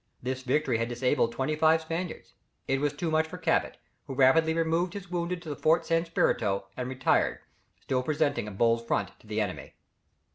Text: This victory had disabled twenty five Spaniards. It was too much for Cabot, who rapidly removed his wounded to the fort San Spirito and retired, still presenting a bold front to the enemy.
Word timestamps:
This 0.19 0.41
victory 0.41 0.79
had 0.79 0.89
disabled 0.89 1.31
twenty 1.31 1.55
five 1.55 1.83
Spaniards. 1.83 2.33
It 2.67 2.81
was 2.81 2.91
too 2.91 3.11
much 3.11 3.27
for 3.27 3.37
Cabot, 3.37 3.77
who 4.07 4.15
rapidly 4.15 4.55
removed 4.55 4.93
his 4.95 5.11
wounded 5.11 5.43
to 5.43 5.49
the 5.49 5.55
fort 5.55 5.85
San 5.85 6.05
Spirito 6.05 6.65
and 6.75 6.89
retired, 6.89 7.37
still 7.79 8.01
presenting 8.01 8.47
a 8.47 8.51
bold 8.51 8.87
front 8.87 9.11
to 9.19 9.27
the 9.27 9.39
enemy. 9.39 9.75